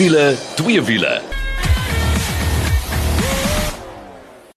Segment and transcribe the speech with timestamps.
[0.00, 1.20] wiele, twee wiele.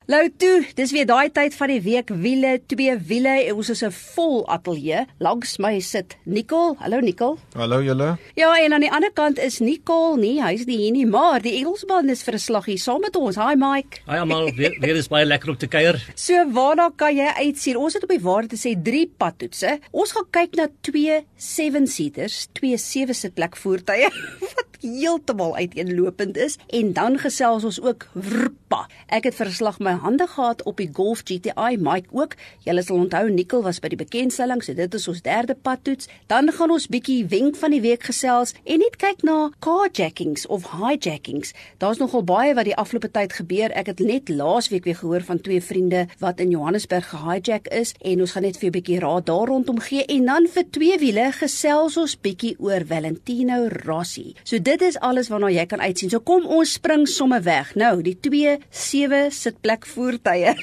[0.07, 3.91] Lou toe, dis weer daai tyd van die week wiele, twee wiele ons is 'n
[3.91, 5.03] vol ateljee.
[5.19, 6.75] Langs my sit Nicole.
[6.79, 7.37] Hallo Nicole.
[7.55, 8.17] Hallo julle.
[8.35, 11.57] Ja, en aan die ander kant is Nicole nie, hy's nie hier nie, maar die
[11.59, 13.35] Engelsman is vir 'n slaggie saam met ons.
[13.35, 13.99] Hi Mike.
[14.05, 16.13] Hi almal, weer, weer is baie lekker om te kuier.
[16.15, 17.77] So waarna kan jy uitsien?
[17.77, 19.79] Ons het op die waarde te sê 3 padtoetse.
[19.91, 24.09] Ons gaan kyk na twee 7-seaters, twee 7-sitplek voertuie
[24.55, 28.83] wat heeltemal uiteenlopend is en dan gesels ons ook wrpa.
[29.07, 32.35] Ek het verslag my hande gehad op die Golf GTI Mike ook.
[32.65, 36.09] Julle sal onthou Nicole was by die bekendstelling, so dit is ons derde padtoets.
[36.31, 40.71] Dan gaan ons bietjie wenk van die week gesels en net kyk na carjackings of
[40.73, 41.53] hijackings.
[41.77, 43.71] Daar's nogal baie wat die afgelope tyd gebeur.
[43.77, 48.23] Ek het net laasweek weer gehoor van twee vriende wat in Johannesburg gehijack is en
[48.25, 51.31] ons gaan net vir 'n bietjie raad daar rondom gee en dan vir twee wiele
[51.31, 54.35] gesels ons bietjie oor Valentino Rossi.
[54.43, 56.09] So dit is alles waarna jy kan uitsien.
[56.09, 57.75] So kom ons spring somme weg.
[57.75, 60.55] Nou, die twee sewe sitplek voertuie.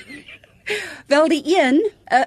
[1.12, 1.80] Wel die een
[2.11, 2.27] uh,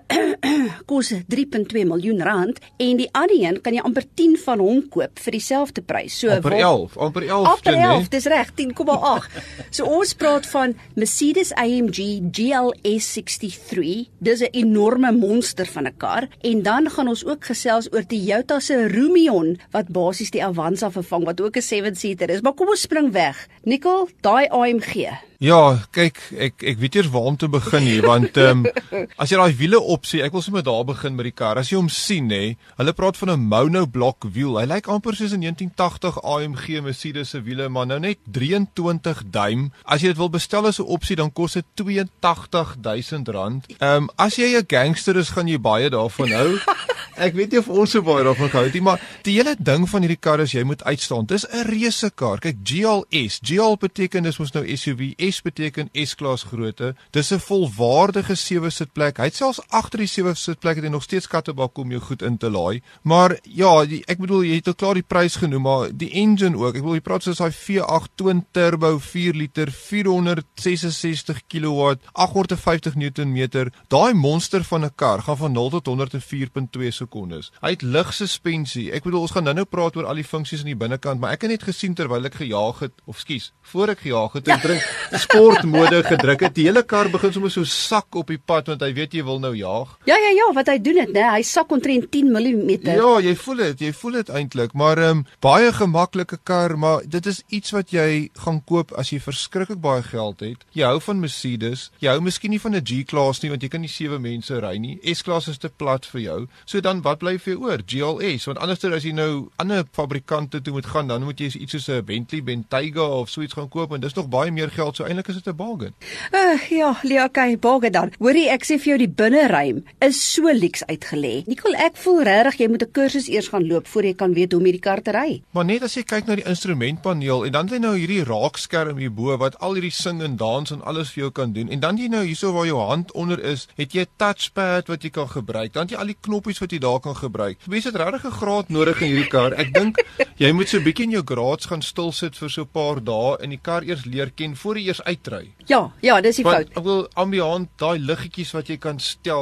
[0.89, 5.19] kos 3.2 miljoen rand en die ander een kan jy amper 10 van hom koop
[5.19, 6.17] vir dieselfde prys.
[6.19, 7.47] So amper 11, amper 11.
[7.53, 9.39] Amper 11, dis reg, 10,8.
[9.69, 14.09] so ons praat van Mercedes AMG GLS 63.
[14.19, 18.23] Dis 'n enorme monster van 'n kar en dan gaan ons ook gesels oor die
[18.23, 22.41] Toyota se Rumion wat basies die Avanza vervang wat ook 'n 7-seater is.
[22.41, 23.47] Maar kom ons spring weg.
[23.63, 25.11] Nicole, daai AMG.
[25.43, 29.29] Ja, kyk, ek ek weet eers waar om te begin hier want ehm um, as
[29.29, 31.57] jy daai wiele opsie, ek wil sommer daar begin met die kar.
[31.57, 34.59] As jy hom sien nê, hulle praat van 'n monoblok wiel.
[34.59, 39.71] Hy lyk amper soos 'n 1980 AMG Mercedes se wiele, maar nou net 23 duim.
[39.85, 43.65] As jy dit wil bestel as 'n opsie, dan kos dit R82000.
[43.79, 46.57] Ehm um, as jy 'n gangster is, gaan jy baie daarvan hou.
[47.15, 49.85] Ek weet nie of ons so baie daarvan gehou het nie, maar die hele ding
[49.89, 51.27] van hierdie kar is jy moet uitstaan.
[51.29, 52.39] Dis 'n reuse kar.
[52.39, 53.39] Kyk, GLS.
[53.43, 55.13] GL beteken dis mos nou SUV.
[55.17, 56.95] S beteken S-klas grootte.
[57.11, 59.17] Dis 'n volwaardige sewe sitplek.
[59.17, 62.21] Hy het selfs agter die sewe sitplek het hy nog steeds kattebak om jou goed
[62.21, 62.81] in te laai.
[63.03, 66.57] Maar ja, die, ek bedoel jy het al klaar die prys genoem, maar die engine
[66.57, 66.75] ook.
[66.75, 73.69] Ek bedoel jy praat soos daai V8 twin turbo 4 liter 466 kW 850 Nm.
[73.87, 77.51] Daai monster van 'n kar gaan van 0 tot 100 in 4.2 sekondes.
[77.61, 78.91] Hy het lig suspensie.
[78.91, 81.41] Ek bedoel ons gaan nou-nou praat oor al die funksies aan die binnekant, maar ek
[81.41, 84.81] het net gesien terwyl ek gejaag het of skus, voor ek gejaag het en drink
[85.25, 86.55] sportmode gedruk het.
[86.55, 89.39] Die hele kar begin sommer so sak op die pad want hy weet jy wil
[89.39, 89.97] nou jaag.
[90.05, 91.25] Ja ja ja, wat hy doen dit, né?
[91.31, 92.69] Hy sak omtrent 10 mm.
[92.83, 97.01] Ja, jy voel dit, jy voel dit eintlik, maar ehm um, baie gemaklike kar, maar
[97.05, 100.65] dit is iets wat jy gaan koop as jy verskriklik baie geld het.
[100.73, 103.81] Jy hou van Mercedes, jy hou miskien nie van 'n G-klas nie want jy kan
[103.81, 104.99] nie sewe mense ry nie.
[105.13, 106.39] S-klas is te plat vir jou.
[106.65, 107.83] So dan wat bly vir jou oor?
[107.85, 111.71] GLS, want anderster as jy nou ander fabrikante toe moet gaan, dan moet jy iets
[111.71, 114.95] soos 'n Bentley Bentayga of so iets gaan koop en dis nog baie meer geld.
[114.95, 115.93] So eintlik is dit 'n bargain.
[116.31, 118.11] Uh, ja, Leo, okay, bargain dan.
[118.19, 121.43] Hoorie, ek sê vir jou die binneruim is so lieks uitgelê.
[121.47, 124.51] Nicole, ek voel regtig jy moet 'n kursus eers gaan loop voor jy kan weet
[124.51, 125.41] hoe om hierdie kar te ry.
[125.51, 128.97] Maar net as jy kyk na die instrumentpaneel en dan het jy nou hierdie raakskerm
[128.97, 131.69] hierbo wat al hierdie sing en dans en alles vir jou kan doen.
[131.69, 135.03] En dan jy nou hierso waar jou hand onder is, het jy 'n touchpad wat
[135.03, 135.73] jy kan gebruik.
[135.73, 137.57] Dan het jy al die knoppies wat jy daar kan gebruik.
[137.67, 139.53] Wees dit regtig 'n graad nodig in hierdie kar.
[139.53, 139.97] Ek dink
[140.43, 143.03] jy moet so 'n bietjie in jou garage gaan stil sit vir so 'n paar
[143.03, 145.53] dae en die kar eers leer ken voor jy eers uitry.
[145.65, 146.69] Ja, ja, dis die fout.
[146.75, 149.32] Ek wil ambiant daai liggetjies wat jy kan stel.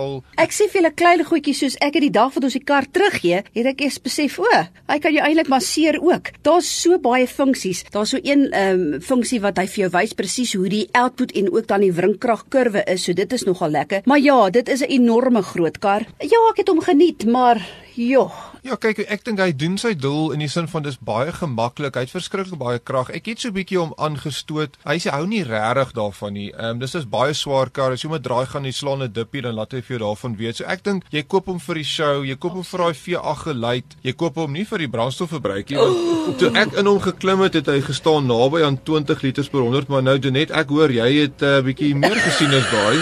[0.42, 2.88] Ek sê vir julle klein goedjies soos ek het die dag wat ons die kar
[2.92, 6.32] teruggee, het ek eers besef, o, hy kan jou eintlik masseer ook.
[6.46, 7.84] Daar's so baie funksies.
[7.92, 11.34] Daar's so een ehm um, funksie wat hy vir jou wys presies hoe die output
[11.38, 13.06] en ook dan die wringkragkurwe is.
[13.06, 14.02] So dit is nogal lekker.
[14.06, 16.06] Maar ja, dit is 'n enorme groot kar.
[16.20, 17.62] Ja, ek het hom geniet, maar
[17.96, 21.32] joh Ja, kyk, ek dink hy doen sy doel in die sin van dis baie
[21.34, 21.96] gemaklik.
[21.98, 23.10] Hy het verskriklik baie krag.
[23.10, 24.78] Ek het so 'n bietjie hom aangestoot.
[24.86, 26.52] Hy sê hou nie regtig daarvan nie.
[26.54, 27.92] Ehm um, dis is baie swaar kar.
[27.92, 30.38] As jy moet draai gaan, jy slaan 'n dippie dan laat hy vir jou daarvan
[30.38, 30.56] weet.
[30.58, 33.38] So ek dink jy koop hom vir die show, jy koop hom vir daai V8
[33.38, 33.86] geluid.
[34.04, 35.78] Jy koop hom nie vir die brandstofverbruik nie.
[35.78, 39.62] Want toe ek in hom geklim het, het hy gestaan naby aan 20 liter per
[39.62, 42.70] 100, maar nou doen net ek hoor jy het 'n uh, bietjie meer gesien as
[42.70, 42.98] daai.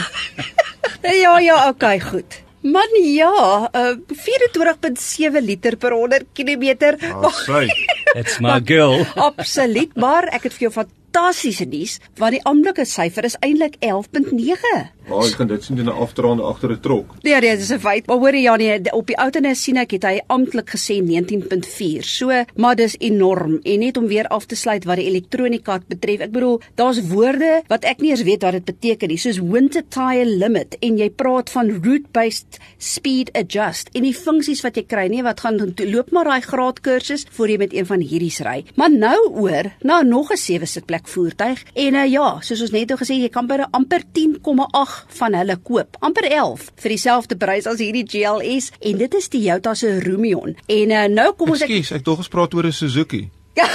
[1.23, 2.48] ja, ja, okay, goed.
[2.61, 6.97] Man ja, uh, 24.7 liter per 100 km.
[8.19, 9.05] It's my girl.
[9.29, 14.73] Absoluut, maar ek het vir jou fantastiese nuus, want die amptelike syfer is eintlik 11.9.
[15.09, 17.15] Maar jy gaan dit sien in 'n afdraande agter 'n trok.
[17.21, 18.07] Ja, nee, dis 'n feit.
[18.07, 22.03] Maar hoor jy Janie, op die ouene sien ek het hy amptelik gesê 19.4.
[22.03, 23.59] So, maar dis enorm.
[23.63, 26.19] En net om weer af te sluit wat die elektronika betref.
[26.19, 29.83] Ek bedoel, daar's woorde wat ek nie eens weet wat dit beteken nie, soos winter
[29.89, 34.85] tire limit en jy praat van route based speed adjust en die funksies wat jy
[34.89, 38.39] kry, nee, wat gaan loop maar daai graad kursus voor jy met een van hierdies
[38.45, 38.63] ry.
[38.75, 42.89] Maar nou oor na nog 'n sewe sitplek voertuig en uh, ja, soos ons net
[42.89, 47.35] nou gesê, jy kan by 'n amper 10,8 van hulle koop, amper 11 vir dieselfde
[47.39, 50.55] prys as hierdie GLS en dit is die Toyota se Rumion.
[50.67, 53.29] En uh, nou kom ons Ekskuus, ek dog ons praat oor 'n Suzuki.
[53.57, 53.67] Ja,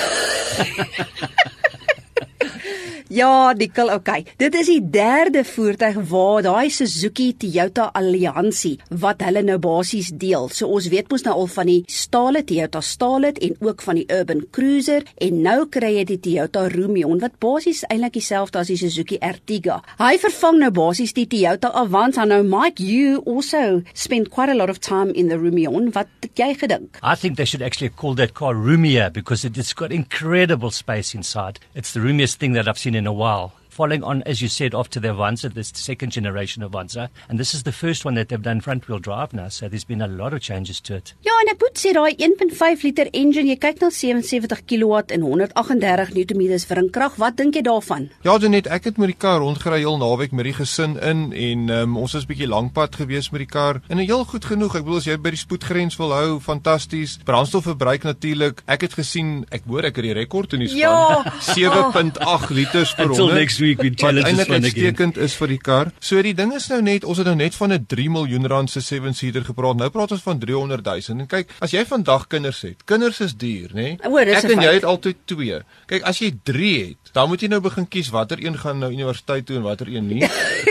[3.15, 4.25] Dikkel, okay.
[4.41, 10.49] Dit is die derde voertuig waar daai Suzuki Toyota alliansie wat hulle nou basies deel.
[10.51, 14.07] So ons weet mos nou al van die stale Toyota Starlet en ook van die
[14.11, 18.79] Urban Cruiser en nou kry jy die Toyota Rumion wat basies eintlik dieselfde as die
[18.81, 19.79] Suzuki Ertiga.
[20.01, 22.27] Hy vervang nou basies die Toyota Avanza.
[22.27, 25.93] Nou Mike, you also spend quite a lot of time in the Rumion.
[25.95, 26.99] Wat het jy gedink?
[26.99, 31.15] I think they should actually call that car Rumia because it, it's got incredible space
[31.15, 31.61] inside.
[31.77, 33.53] It's the roomiest thing that I've seen in a while.
[33.75, 37.09] Following on, as you said, off to the Avanza, this second generation Avanza.
[37.29, 39.49] And this is the first one that they've done front wheel drive now.
[39.49, 41.13] So there's been a lot of changes to it.
[41.27, 45.25] Ja, en ek moet sê daai 1.5 liter engine, jy kyk na 77 kW en
[45.27, 47.17] 138 Nm vir 'n krag.
[47.19, 48.07] Wat dink jy daarvan?
[48.23, 51.69] Ja, Janet, ek het met die kar rondgery heel naweek met die gesin in en
[51.71, 53.83] um, ons is bietjie lankpad gewees met die kar.
[53.89, 54.77] En heel goed genoeg.
[54.77, 57.19] Ek bedoel as jy by die spoedgrens wil hou, fantasties.
[57.27, 58.63] Brandstofverbruik natuurlik.
[58.71, 60.79] Ek het gesien, ek hoor ek het die rekord in die span.
[60.79, 61.35] Ja.
[61.43, 63.64] 7.8 liters per 100.
[63.65, 64.85] Until next week, we Wat challenge this eintlik one again.
[64.85, 65.93] uitstekend is vir die kar.
[66.01, 68.71] So die ding is nou net, ons het nou net van 'n 3 miljoen rand
[68.71, 69.77] se 7-seater gepraat.
[69.77, 71.21] Nou praat ons van 300 000.
[71.21, 73.97] En kyk, as jy vandag kinders het, kinders is duur, nê?
[74.05, 75.63] O, dis Ek en jy het altyd 2.
[75.87, 78.91] Kyk, as jy 3 het, dan moet jy nou begin kies watter een gaan nou
[78.93, 80.27] universiteit toe en watter een nie.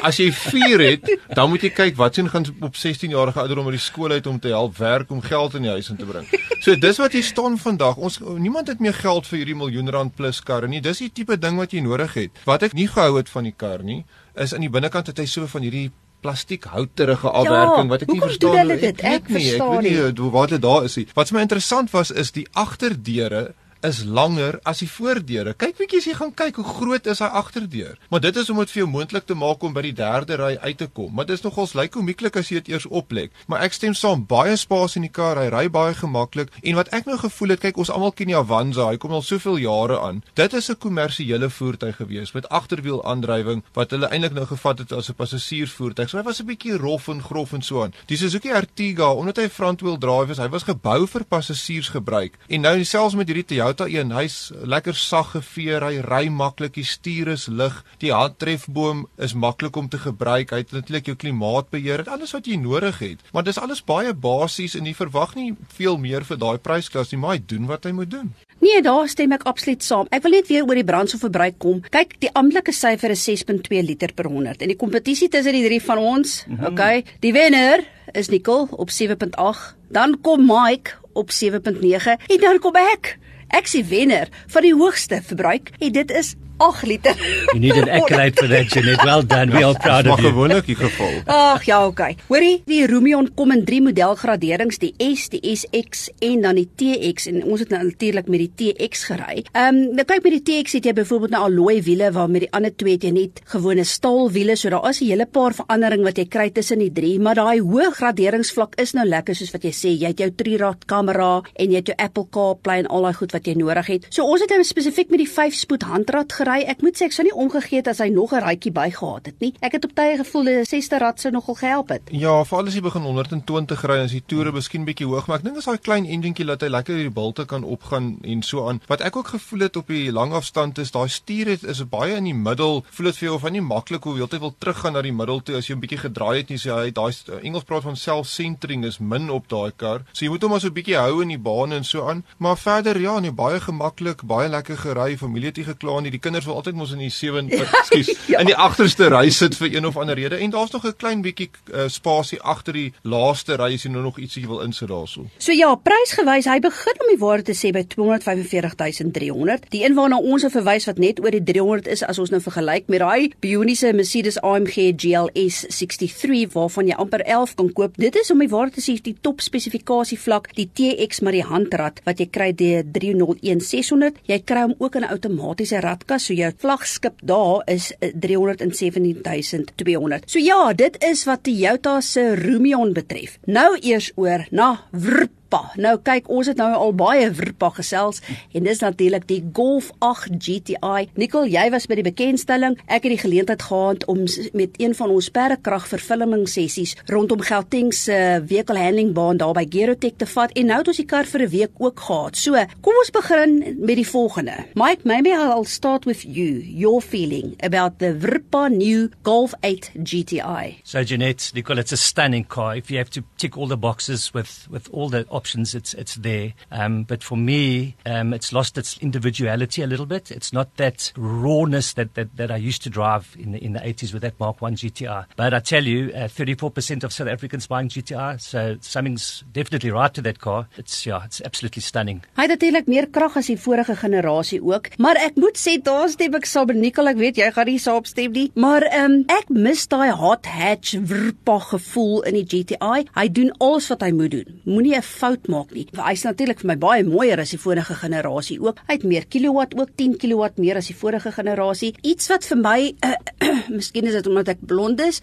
[0.08, 3.70] As jy 4 het, dan moet jy kyk wat een gaan op 16 jarige ouderdom
[3.72, 6.08] uit die skool uit om te help werk om geld in die huis in te
[6.10, 6.28] bring.
[6.60, 7.96] So dis wat jy staan vandag.
[7.96, 10.84] Ons niemand het meer geld vir hierdie miljoen rand plus karre nie.
[10.84, 12.44] Dis die tipe ding wat jy nodig het.
[12.50, 14.04] Wat ek nie gehou het van die kar nie,
[14.36, 15.90] is aan die binnekant het hy so van hierdie
[16.24, 18.78] plastiek houterige afwerking wat ek nie verstaan nie.
[18.80, 19.02] dit?
[19.02, 21.08] Ek weet nie, ek verstaan weet nie hoe wat dit daar is nie.
[21.16, 23.44] Wat vir my interessant was is die agterdeure
[23.84, 25.54] is langer as die voordeure.
[25.60, 27.98] Kyk bietjie as jy gaan kyk hoe groot is hy agterdeur.
[28.10, 30.54] Maar dit is om dit vir jou moontlik te maak om by die derde ry
[30.64, 31.12] uit te kom.
[31.14, 33.34] Maar dit is nogals lyk komieklik as jy dit eers oplek.
[33.52, 36.54] Maar ek stem saam, baie spasie in die kar, hy ry baie gemaklik.
[36.64, 39.26] En wat ek nou gevoel het, kyk ons almal ken die Avanza, hy kom al
[39.26, 40.24] soveel jare aan.
[40.40, 44.92] Dit is 'n kommersiële voertuig gewees met agterwiel aandrywing wat hulle eintlik nou gevat het
[44.92, 46.10] as 'n passasiersvoertuig.
[46.10, 47.94] So hy was 'n bietjie rof en grof en so aan.
[48.08, 52.34] Die Suzuki Ertiga, omdat hy front wheel drive is, hy was gebou vir passasiersgebruik.
[52.48, 56.86] En nou selfs met hierdie Toyota 1, hy's lekker sag geveer, hy ry maklik, die
[56.86, 60.52] stuur is lig, die handtrefboom is maklik om te gebruik.
[60.52, 63.24] Hy het natuurlik jou klimaatbeheer, dit alles wat jy nodig het.
[63.34, 67.22] Maar dis alles baie basies en jy verwag nie veel meer vir daai prysklas nie,
[67.24, 68.34] maar hy doen wat hy moet doen.
[68.64, 70.08] Nee, daar stem ek absoluut saam.
[70.14, 71.82] Ek wil net weer oor die brandstofverbruik kom.
[71.92, 75.82] Kyk, die amptelike syfer is 6.2 liter per 100 en die kompetisie tussen die drie
[75.84, 76.72] van ons, mm -hmm.
[76.72, 77.84] okay, die wenner
[78.14, 83.18] is Nicole op 7.8, dan kom Mike op 7.9 en dan kom ek.
[83.54, 86.34] Ek sê wenner van die hoogste verbruik en dit is
[86.64, 87.16] 8 liter.
[87.54, 89.04] You need an accolade for that, Jeanette.
[89.04, 89.52] Well done.
[89.52, 90.30] We are proud Maar of you.
[90.32, 91.14] gewoonlik die geval.
[91.26, 92.16] Ag ja, okay.
[92.30, 97.28] Hoorie, die Rumion kom in 3 modelgraderings, die S, die SX en dan die TX
[97.34, 99.44] en ons het nou natuurlik met die TX gery.
[99.52, 102.46] Ehm, um, nou kyk met die TX het jy byvoorbeeld nou alloy wiele waar met
[102.46, 106.04] die ander twee het jy net gewone staalwiele, so daar is 'n hele paar verandering
[106.04, 109.64] wat jy kry tussen die drie, maar daai hoë graderingsvlak is nou lekker soos wat
[109.64, 113.02] jy sê, jy het jou 3-rad kamera en jy het jou Apple CarPlay en al
[113.02, 114.06] daai goed wat jy nodig het.
[114.10, 116.53] So ons het nou spesifiek met die 5-spoed handrad gery.
[116.62, 119.40] Ek moet sê ek sou nie omgegee het as hy nog 'n raadjie bygehad het
[119.40, 119.54] nie.
[119.62, 122.02] Ek het op tye gevoel 'n 6de rad sou nogal gehelp het.
[122.12, 125.38] Ja, veral as jy begin 120 ry en as die toere miskien bietjie hoog, maar
[125.38, 128.68] ek dink as daai klein enjintjie laat hy lekker die bulte kan opgaan en so
[128.70, 128.82] aan.
[128.88, 132.16] Wat ek ook gevoel het op die lang afstand is daai stuur het is baie
[132.16, 132.84] in die middel.
[132.90, 135.56] Voel dit vir jou of hy maklik hoe heeltyd wil teruggaan na die middel toe
[135.58, 136.58] as jy 'n bietjie gedraai het nie.
[136.58, 140.04] So hy daai Engels praat van self-centering is min op daai kar.
[140.14, 142.24] So jy moet hom maar so 'n bietjie hou in die baan en so aan.
[142.38, 145.18] Maar verder ja, nee, baie gemaklik, baie lekker gery.
[145.18, 146.12] Familie het nie gekla nie.
[146.12, 148.40] Die kinders wil altyd mos in die 7, ekskuus, Ja.
[148.40, 151.22] in die agterste ry sit vir een of ander rede en daar's nog 'n klein
[151.22, 155.26] bietjie uh, spasie agter die laaste ry as jy nou nog ietsie wil insit daarso.
[155.38, 159.70] So ja, prysgewys, hy begin om die waarde te sê by 245300.
[159.72, 162.42] Die een waarna ons nou verwys wat net oor die 300 is as ons nou
[162.42, 167.98] vergelyk met daai bioniese Mercedes AMG GLS 63 waarvan jy amper 11 kan koop.
[167.98, 171.44] Dit is om die waarde te sê die top spesifikasie vlak, die TX maar die
[171.48, 174.18] handrad wat jy kry die 301 600.
[174.30, 180.32] Jy kry hom ook in 'n outomatiese radkas so jou vlaggenskap daar is 317200.
[180.32, 183.38] So ja, dit is wat Toyota se Rumion betref.
[183.46, 185.74] Nou eers oor na Vrp Vrpa.
[185.78, 188.22] Nou kyk, ons het nou al baie Vrpa gesels
[188.54, 191.10] en dis natuurlik die Golf 8 GTI.
[191.20, 192.78] Nicole, jy was by die bekendstelling.
[192.88, 194.24] Ek het die geleentheid gehad om
[194.58, 199.66] met een van ons perdekrag vervulling sessies rondom Gauteng se vehicle handling baan daar by
[199.70, 202.38] Gerotech te vat en nou het ons die kar vir 'n week ook gehad.
[202.38, 204.66] So, kom ons begin met die volgende.
[204.76, 206.62] Mike, maybe I'll start with you.
[206.64, 210.82] Your feeling about the Vrpa new Golf 8 GTI.
[210.84, 212.76] So Jeanette, Nicole, it's a stunning car.
[212.76, 216.16] If you have to tick all the boxes with with all the options, it's it's
[216.28, 216.54] there.
[216.72, 220.32] Um, but for me, um, it's lost its individuality a little bit.
[220.32, 223.80] It's not that rawness that, that, that I used to drive in the in the
[223.80, 225.26] 80s with that Mark One GTR.
[225.36, 230.14] But I tell you, uh, 34% of South Africans buying GTR, so something's definitely right
[230.14, 230.68] to that car.
[230.78, 232.24] It's yeah, it's absolutely stunning.
[232.38, 236.40] Hy het natuurlik meer krag as die vorige generasie ook, maar ek moet sê daarstem
[236.40, 239.84] ek saam met Nicole, ek weet jy gaan nie saamstem nie, maar um, ek mis
[239.92, 243.04] daai hot hatch vrpa gevoel in die GTI.
[243.18, 244.60] Hy doen alles wat hy moet doen.
[244.64, 245.88] Moenie 'n fout maak nie.
[245.98, 248.80] Hy's natuurlik vir my baie mooier as die vorige generasie ook.
[248.88, 251.94] Hy het meer kilowatt ook 10 kilowatt meer as die vorige generasie.
[252.02, 253.16] Iets wat vir my uh,
[253.78, 255.22] miskien is dit omdat ek blond is,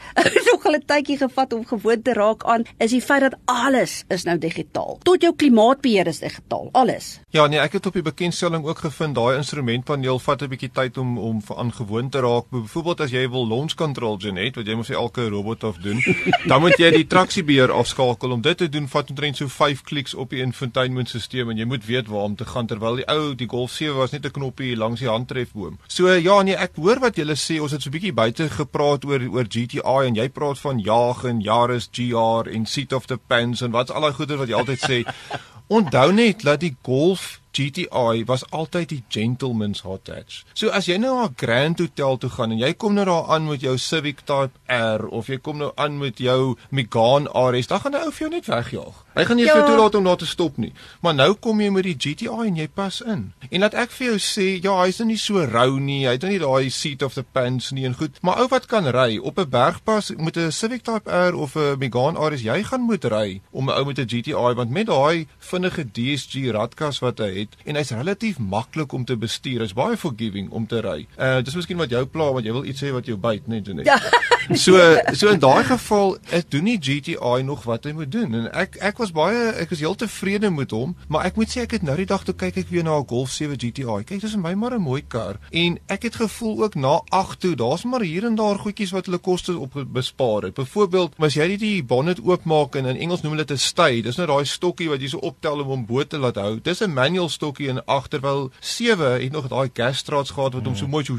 [0.50, 4.25] nog 'n tydjie gevat om gewoon te raak aan, is die feit dat alles is
[4.25, 4.99] nou digitaal.
[5.02, 7.21] Tot jou klimaatbeheer is digitaal, alles.
[7.31, 10.99] Ja, nee, ek het op die bekendstelling ook gevind daai instrumentpaneel vat 'n bietjie tyd
[10.99, 12.50] om om aan gewoon te raak.
[12.50, 16.02] Byvoorbeeld as jy wil launch control Janet, wat jy mos elke robot of doen,
[16.50, 18.31] dan moet jy die traksiebeheer afskakel.
[18.31, 21.85] Om dit te doen vat omtrent so 5 kliks op die infotainmentstelsel en jy moet
[21.87, 24.76] weet waar om te gaan terwyl die ou die Golf 7 was net 'n knoppie
[24.76, 25.78] langs die handtrefboom.
[25.87, 27.61] So ja, nee, ek hoor wat julle sê.
[27.61, 31.25] Ons het so 'n bietjie buite gepraat oor oor GTI en jy praat van Jaag
[31.25, 34.54] en Yaris GR en Seat of the Pants en wat's al daai goeie wat jy
[34.54, 35.04] altyd sê.
[35.76, 40.45] Onthou net dat die Golf GTI was altyd die gentleman's hatch.
[40.54, 43.30] So as jy nou na 'n Grand Hotel toe gaan en jy kom nou daar
[43.30, 47.66] aan met jou Civic Type R of jy kom nou aan met jou Megane RS,
[47.66, 49.04] dan gaan hy ou vir jou net wegjaag.
[49.21, 49.53] Hy gaan nie ja.
[49.53, 50.71] vir jou toelaat om daar te stop nie.
[51.05, 53.27] Maar nou kom jy met die GTI en jy pas in.
[53.50, 56.07] En laat ek vir jou sê, ja, hy's nou nie so rou nie.
[56.07, 58.17] Hy het nou nie daai seat of the pants nie en goed.
[58.25, 61.77] Maar ou wat kan ry op 'n bergpas met 'n Civic Type R of 'n
[61.79, 65.27] Megane RS, jy gaan moet ry om 'n ou met 'n GTI want met daai
[65.39, 69.61] vinnige DSG radkas wat hy het en hy's relatief maklik om te bestuur.
[69.61, 71.07] Hy's baie forgiving om te ry.
[71.19, 73.67] Uh dis miskien wat jou pla want jy wil iets sê wat jou byt, net
[73.67, 73.87] so net.
[73.87, 73.99] Ja.
[74.54, 78.47] So so in daai geval, ek doen nie GTI nog wat hy moet doen en
[78.50, 81.76] ek ek was baie ek is heel tevrede met hom, maar ek moet sê ek
[81.76, 84.02] het nou die dag toe kyk ek weer na 'n Golf 7 GTI.
[84.02, 87.40] Kyk, dis vir my maar 'n mooi kar en ek het gevoel ook na 8
[87.40, 90.54] toe, daar's maar hier en daar goedjies wat hulle koste op bespaar het.
[90.54, 94.16] Byvoorbeeld, as jy die bonnet oopmaak en in Engels noem hulle dit 'n stay, dis
[94.16, 96.59] nou daai stokkie wat jy so optel om hom bo te laat hou.
[96.61, 100.76] Dis 'n manual stokkie en agterwel 7 het nog daai gas straats gehad wat hom
[100.76, 101.14] so mooi so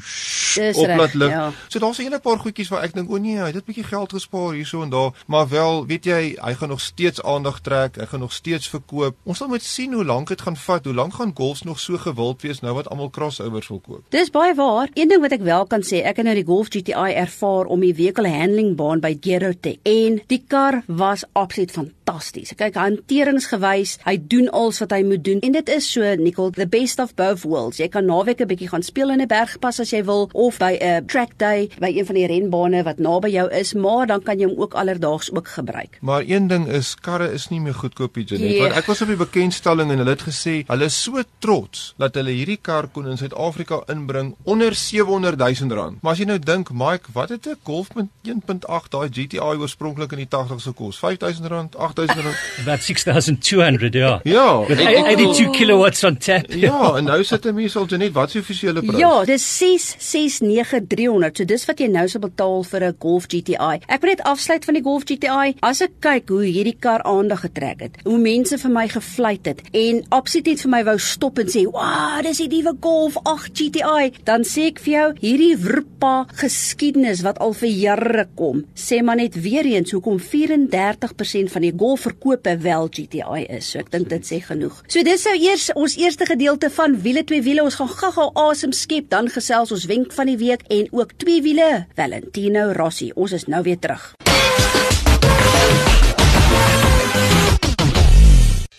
[0.82, 1.30] op laat lig.
[1.30, 1.52] Ja.
[1.70, 3.84] So daar's 'n hele paar goedjies waar ek dink o nee, hy het 'n bietjie
[3.84, 7.96] geld gespaar hierso en daar, maar wel, weet jy, hy gaan nog steeds aandag trek.
[7.96, 9.16] Hy gaan nog steeds verkoop.
[9.24, 10.86] Ons sal moet sien hoe lank dit gaan vat.
[10.86, 14.04] Hoe lank gaan golfs nog so gewild wees nou wat almal crossovers wil koop?
[14.10, 14.90] Dis baie waar.
[14.94, 17.80] Een ding wat ek wel kan sê, ek het nou die Golf GTI ervaar om
[17.80, 22.01] die vehicle handling baan by Gerotech en die kar was absoluut fantasties.
[22.12, 26.68] Kyk, hanteringsgewys, hy doen alles wat hy moet doen en dit is so Nicole, the
[26.68, 27.80] best of both worlds.
[27.80, 30.78] Jy kan naweek 'n bietjie gaan speel in 'n bergpas as jy wil of by
[30.80, 34.40] 'n track day by een van die renbane wat naby jou is, maar dan kan
[34.40, 35.98] jy hom ook alledaags ook gebruik.
[36.02, 38.50] Maar een ding is karre is nie meer goedkoop nie, Janet.
[38.50, 38.62] Yeah.
[38.62, 42.16] Want ek was op die bekendstelling en hulle het gesê hulle is so trots dat
[42.16, 46.02] hulle hierdie kar kon in Suid-Afrika inbring onder 700 000 rand.
[46.02, 50.18] Maar as jy nou dink, Mike, wat het 'n Golf 1.8 daai GTI oorspronklik in
[50.18, 51.00] die 80s gekos?
[51.00, 52.36] 5000 rand, 8000 rand.
[52.62, 54.20] About 6200, ja.
[54.24, 56.52] Ja, met 82 kilowatts on tap.
[56.54, 59.00] Ja, en nou sit 'n mens al Janet, wat is die offisiële prys?
[59.00, 61.38] Ja, dis 669300.
[61.38, 63.82] So dis wat jy nou sal betaal vir 'n Golf GTI.
[63.88, 65.56] Ek wil net afsluit van die Golf GTI.
[65.60, 69.62] As ek kyk hoe hierdie kar aandag getrek het, hoe mense vir my gefluit het
[69.72, 73.52] en absoluut net vir my wou stop en sê, "Wow, dis die nuwe Golf 8
[73.54, 79.04] GTI." Dan sê ek vir jou, hierdie Vrpa geskiedenis wat al vir jare kom, sê
[79.04, 83.72] maar net weer eens hoekom 34% van die Golf verkope wel GTI is.
[83.72, 84.84] So ek dink dit sê genoeg.
[84.88, 87.64] So dis sou eers ons eerste gedeelte van wiele twee wiele.
[87.64, 91.42] Ons gaan gou-gou asem skep, dan gesels ons wenk van die week en ook twee
[91.42, 91.86] wiele.
[91.96, 93.12] Valentino Rossi.
[93.16, 94.14] Ons is nou weer terug.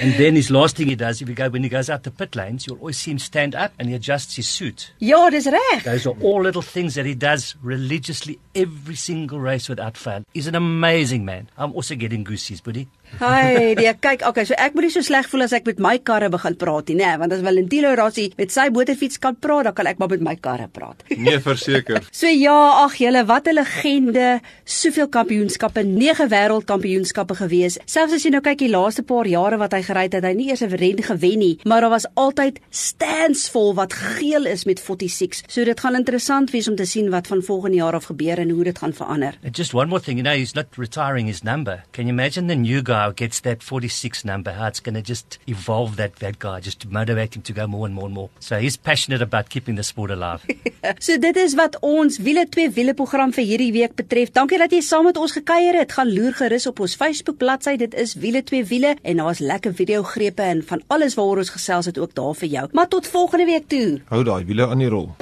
[0.00, 2.10] And then his last thing he does, if you go when he goes out the
[2.10, 4.92] pit lanes, you'll always see him stand up and he adjusts his suit.
[4.98, 5.82] Ja, dis reg.
[5.84, 10.24] Those are all little things that he does religiously every single race without fail.
[10.34, 11.48] He's an amazing man.
[11.56, 12.88] I'm also getting goosies, buddy.
[13.18, 15.94] Hi, nee, kyk, okay, so ek moet nie so sleg voel as ek met my
[16.06, 19.74] karre begin praat nie, nê, want as Valentino Rossi met sy motorfiets kan praat, dan
[19.74, 21.02] kan ek maar met my karre praat.
[21.16, 22.04] Nee, verseker.
[22.20, 24.28] so ja, ag julle, wat 'n legende,
[24.62, 27.80] soveel kampioenskappe, 9 wêreldkampioenskappe gewees.
[27.86, 30.34] Selfs as jy nou kyk die laaste paar jare wat hy gery het, het hy
[30.38, 34.64] nie eers 'n ren gewen nie, maar daar was altyd stands vol wat geel is
[34.64, 35.42] met 46.
[35.48, 38.50] So dit gaan interessant wees om te sien wat van volgende jaar af gebeur en
[38.50, 39.34] hoe dit gaan verander.
[39.42, 41.82] And just one more thing, you know, he's not retiring his number.
[41.90, 45.02] Can you imagine the new guy guy gets that 46 number, how it's going to
[45.02, 48.30] just evolve that, that guy, just motivate him to go more and more and more.
[48.40, 50.44] So he's passionate about keeping the sport alive.
[51.06, 54.32] so dit is wat ons Wiele 2 Wiele program vir hierdie week betref.
[54.34, 55.94] Dankie dat jy saam met ons gekuier het.
[55.98, 57.76] Gaan loer gerus op ons Facebook bladsy.
[57.80, 61.54] Dit is Wiele 2 Wiele en daar's lekker video grepe en van alles waaroor ons
[61.54, 62.66] gesels het ook daar vir jou.
[62.72, 64.00] Maar tot volgende week toe.
[64.12, 65.12] Hou daai wiele aan die rol.